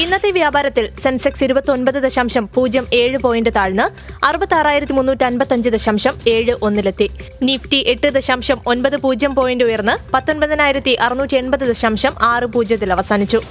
[0.00, 3.86] ഇന്നത്തെ വ്യാപാരത്തിൽ സെൻസെക്സ് ഇരുപത്തൊൻപത് ദശാംശം പൂജ്യം ഏഴ് പോയിന്റ് താഴ്ന്ന്
[4.24, 7.10] അറുപത്തി ആറായിരത്തി മുന്നൂറ്റി അൻപത്തഞ്ച് ദശാംശം ഏഴ് ഒന്നിലെത്തി.
[7.42, 13.42] നിഫ്റ്റി എട്ട് ദശാംശം ഒൻപത് പൂജ്യം പോയിന്റ് ഉയർന്ന് പത്തൊൻപതിനായിരത്തി അറുന്നൂറ്റി എൺപത് ദശാംശം ആറ് പൂജ്യത്തിൽ അവസാനിച്ചു.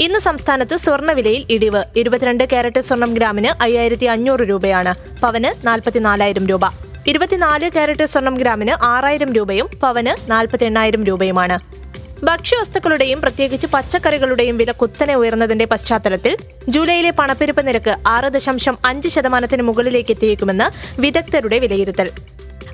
[0.00, 1.84] ഇന്ന് സംസ്ഥാനത്ത് സ്വർണവിലയിൽ ഇടിവ്.
[1.96, 4.94] ഇരുപത്തിരണ്ട് കാരറ്റ് സ്വർണം ഗ്രാമിന് അയ്യായിരത്തി അഞ്ഞൂറ് രൂപയാണ്.
[5.20, 6.60] പവന് നാൽപ്പത്തിനാലായിരം രൂപ.
[7.06, 11.79] ഇരുപത്തിനാല് കാരറ്റ് സ്വർണം ഗ്രാമിന് ആറായിരം രൂപയും പവന് നാൽപ്പത്തി എണ്ണായിരം രൂപയുമാണ്.
[12.22, 16.36] ഭക്ഷ്യവസ്തുക്കളുടെയും പ്രത്യേകിച്ച് പച്ചക്കറികളുടെയും വില കുത്തനെ ഉയർന്നതിന്റെ പശ്ചാത്തലത്തിൽ
[16.68, 22.10] ജൂലൈയിലെ പണപ്പെരുപ്പ് നിരക്ക് ആറ് ദശാംശം അഞ്ച് ശതമാനത്തിന് മുകളിലേക്ക് എത്തിയേക്കുമെന്ന് വിദഗ്ധരുടെ വിലയിരുത്തൽ.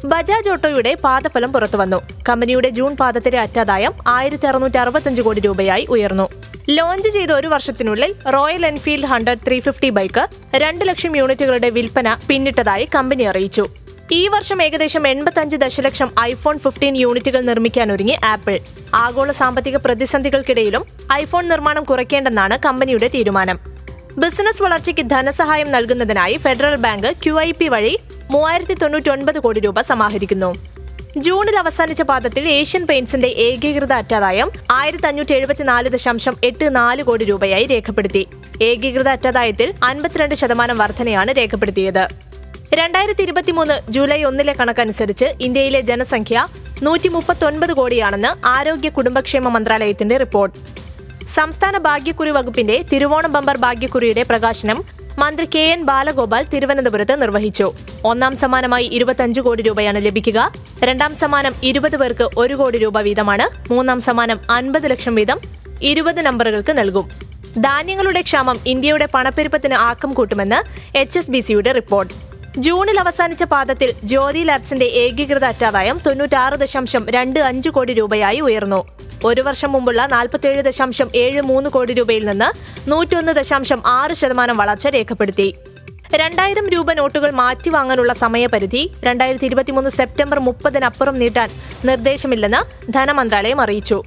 [0.05, 2.03] ബജാജ് ഓട്ടോയുടെ പാദഫലം പുറത്തുവന്നു.
[2.29, 6.29] കമ്പനിയുടെ ജൂൺ പാദത്തിലെ അറ്റാദായം ആയിരത്തി അറുന്നൂറ്റി അറുപത്തഞ്ച് കോടി രൂപയായി ഉയർന്നു.
[6.69, 12.89] ലോഞ്ച് ചെയ്ത ഒരു വർഷത്തിനുള്ളിൽ Royal Enfield hundred three fifty bike രണ്ട് ലക്ഷം യൂണിറ്റുകളുടെ വിൽപ്പന പിന്നിട്ടതായി
[12.95, 13.67] കമ്പനി അറിയിച്ചു.
[14.13, 18.59] ഈ വർഷം ഏകദേശം എൺപത്തഞ്ച് ദശലക്ഷം ഐഫോൺ ഫിഫ്റ്റീൻ യൂണിറ്റുകൾ നിർമ്മിക്കാൻ ഒരുങ്ങി ആപ്പിൾ.
[18.95, 23.59] ആഗോള സാമ്പത്തിക പ്രതിസന്ധികൾക്കിടയിലും ഐഫോൺ നിർമ്മാണം കുറയ്ക്കേണ്ടെന്നാണ് കമ്പനിയുടെ തീരുമാനം.
[24.19, 27.99] ബിസിനസ് വളർച്ചയ്ക്ക് ധനസഹായം നൽകുന്നതിനായി Federal Bank Q I P വഴി
[28.31, 30.55] മൂവായിരത്തി തൊണ്ണൂറ്റി ഒൻപത് കോടി രൂപ സമാഹരിക്കുന്നു.
[31.17, 37.65] ജൂണിൽ അവസാനിച്ച പാദത്തിൽ ഏഷ്യൻ പെയിന്റ്സിന്റെ ഏകീകൃത അറ്റാദായം ആയിരത്തി അഞ്ഞൂറ്റി എഴുപത്തിനാല് ദശാംശം എട്ട് നാല് കോടി രൂപയായി
[37.65, 38.29] രേഖപ്പെടുത്തി.
[38.63, 42.26] ഏകീകൃത അറ്റാദായത്തിൽ അൻപത്തിരണ്ട് ശതമാനം വർധനയാണ് രേഖപ്പെടുത്തിയത്.
[42.75, 46.47] രണ്ടായിരത്തി ഇരുപത്തിമൂന്ന് ജൂലൈ ഒന്നിലെ കണക്കനുസരിച്ച് ഇന്ത്യയിലെ ജനസംഖ്യ
[46.83, 50.59] നൂറ്റി മുപ്പത്തൊൻപത് കോടിയാണെന്ന് ആരോഗ്യ കുടുംബക്ഷേമ മന്ത്രാലയത്തിന്റെ റിപ്പോർട്ട്.
[51.27, 54.85] സംസ്ഥാന ഭാഗ്യക്കുറി വകുപ്പിന്റെ തിരുവോണം ബമ്പർ ഭാഗ്യക്കുറിയുടെ പ്രകാശനം
[55.19, 57.73] മന്ത്രി കെ എൻ ബാലഗോപാൽ തിരുവനന്തപുരത്ത് നിർവഹിച്ചു.
[58.05, 60.53] ഒന്നാം സമ്മാനമായി ഇരുപത്തഞ്ച് കോടി രൂപയാണ് ലഭിക്കുക.
[60.85, 63.73] രണ്ടാം സമ്മാനം ഇരുപത് പേർക്ക് ഒരു കോടി രൂപ വീതമാണ്.
[63.73, 65.41] മൂന്നാം സമ്മാനം അൻപത് ലക്ഷം വീതം
[65.83, 67.11] ഇരുപത് നമ്പറുകൾക്ക് നൽകും.
[67.59, 70.59] ധാന്യങ്ങളുടെ ക്ഷാമം ഇന്ത്യയുടെ പണപ്പെരുപ്പത്തിന് ആക്കം കൂട്ടുമെന്ന്
[70.99, 71.21] എച്ച്
[71.75, 72.26] റിപ്പോർട്ട്.
[72.59, 78.85] ജൂണിൽ അവസാനിച്ച പാദത്തിൽ ജ്യോതി ലാബ്സിന്റെ ഏകീകൃത അറ്റാദായം തൊണ്ണൂറ്റാറ് ദശാംശം രണ്ട് അഞ്ച് കോടി രൂപയായി ഉയർന്നു.
[79.25, 82.49] ഒരു വർഷം മുമ്പുള്ള നാൽപ്പത്തിയേഴ് ദശാംശം ഏഴ് മൂന്ന് കോടി രൂപയിൽ നിന്ന്
[82.91, 85.57] നൂറ്റൊന്ന് ദശാംശം ആറ് ശതമാനം വളർച്ച രേഖപ്പെടുത്തി.
[86.15, 91.51] രണ്ടായിരം രൂപ നോട്ടുകൾ മാറ്റി വാങ്ങാനുള്ള സമയപരിധി രണ്ടായിരത്തി ഇരുപത്തിമൂന്ന് സെപ്റ്റംബർ മുപ്പതിനപ്പുറം നീട്ടാൻ
[91.85, 94.03] നിർദ്ദേശമില്ലെന്ന് ധനമന്ത്രാലയം അറിയിച്ചു.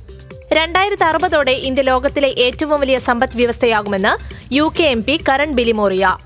[0.54, 4.14] രണ്ടായിരത്തി അറുപതോടെ ഇന്ത്യ ലോകത്തിലെ ഏറ്റവും വലിയ സമ്പദ് വ്യവസ്ഥയാകുമെന്ന്
[4.54, 6.18] U K M P Karan Bilimoria.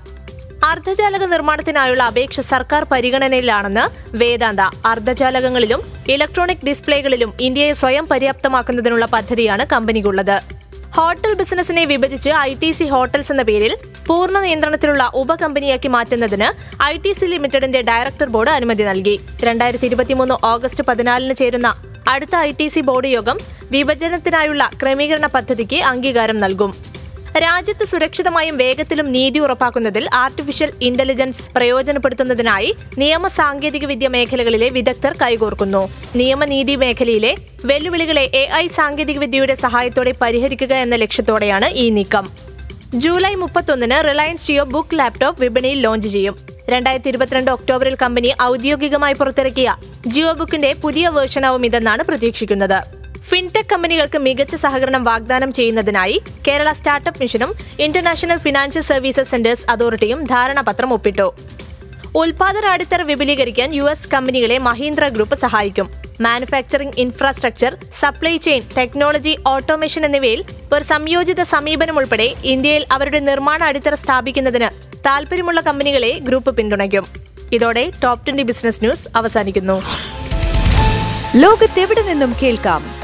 [0.68, 3.84] അർദ്ധചാലക നിർമ്മാണത്തിനായുള്ള അപേക്ഷ സർക്കാർ പരിഗണനയിലാണെന്ന്
[4.20, 4.62] വേദാന്ത.
[4.90, 5.80] അർദ്ധചാലകങ്ങളിലും
[6.14, 10.36] ഇലക്ട്രോണിക് ഡിസ്പ്ലേകളിലും ഇന്ത്യയെ സ്വയം പര്യാപ്തമാക്കുന്നതിനുള്ള പദ്ധതിയാണ് കമ്പനിക്കുള്ളത്.
[10.96, 13.72] ഹോട്ടൽ ബിസിനസിനെ വിഭജിച്ച് ഐ ടി സി ഹോട്ടൽസ് എന്ന പേരിൽ
[14.08, 16.48] പൂർണ നിയന്ത്രണത്തിലുള്ള ഉപകമ്പനിയാക്കി മാറ്റുന്നതിന്
[16.90, 19.16] ഐ ടി സി ലിമിറ്റഡിന്റെ ഡയറക്ടർ ബോർഡ് അനുമതി നൽകി.
[19.46, 21.68] രണ്ടായിരത്തി ഇരുപത്തിമൂന്ന് ഓഗസ്റ്റ് പതിനാലിന് ചേരുന്ന
[22.14, 23.38] അടുത്ത ഐ ടി സി ബോർഡ് യോഗം
[23.76, 26.72] വിഭജനത്തിനായുള്ള ക്രമീകരണ പദ്ധതിക്ക് അംഗീകാരം നൽകും.
[27.42, 35.82] രാജ്യത്ത് സുരക്ഷിതമായും വേഗത്തിലും നീതി ഉറപ്പാക്കുന്നതിൽ ആർട്ടിഫിഷ്യൽ ഇന്റലിജൻസ് പ്രയോജനപ്പെടുത്തുന്നതിനായി നിയമ സാങ്കേതിക വിദ്യ മേഖലകളിലെ വിദഗ്ധർ കൈകോർക്കുന്നു.
[36.16, 37.32] നിയമനീതി മേഖലയിലെ
[37.64, 42.26] വെല്ലുവിളികളെ എ ഐ സാങ്കേതിക വിദ്യയുടെ സഹായത്തോടെ പരിഹരിക്കുക എന്ന ലക്ഷ്യത്തോടെയാണ് ഈ നീക്കം.
[42.94, 46.36] ജൂലൈ മുപ്പത്തൊന്നിന് റിലയൻസ് ജിയോ ബുക്ക് ലാപ്ടോപ്പ് വിപണിയിൽ ലോഞ്ച് ചെയ്യും.
[46.68, 49.70] രണ്ടായിരത്തി ഇരുപത്തിരണ്ട് ഒക്ടോബറിൽ കമ്പനി ഔദ്യോഗികമായി പുറത്തിറക്കിയ
[50.06, 53.03] ജിയോ ബുക്കിന്റെ പുതിയ വേർഷനാവും ഇതെന്നാണ് പ്രതീക്ഷിക്കുന്നത്.
[53.28, 60.92] ഫിൻടെക് കമ്പനികൾക്ക് മികച്ച സഹകരണം വാഗ്ദാനം ചെയ്യുന്നതിനായി കേരള സ്റ്റാർട്ടപ്പ് മിഷനും ഇന്റർനാഷണൽ ഫിനാൻഷ്യൽ സർവീസസ് സെന്റേഴ്സ് അതോറിറ്റിയും ധാരണാപത്രം
[60.92, 61.32] ഒപ്പിട്ടു.
[62.14, 65.90] ഉൽപാദന അടിത്തറ വിപുലീകരിക്കാൻ യു എസ് കമ്പനികളെ മഹീന്ദ്ര ഗ്രൂപ്പ് സഹായിക്കും.
[66.20, 73.94] Manufacturing infrastructure supply chain technology automation എന്നിവയിൽ ഒരു സംയോജിത സമീപനം ഉൾപ്പെടെ ഇന്ത്യയിൽ അവരുടെ നിർമ്മാണ അടിത്തറ
[73.94, 74.68] സ്ഥാപിക്കുന്നതിന്
[75.06, 77.06] താൽപര്യമുള്ള കമ്പനികളെ ഗ്രൂപ്പ് പിന്തുണയ്ക്കും.
[77.52, 79.82] ഇതോടെ ടോപ് ട്വന്റി ബിസിനസ് ന്യൂസ് അവസാനിക്കുന്നു.
[81.36, 83.03] ലോകത്തെവിടെ നിന്നും കേൾക്കാം?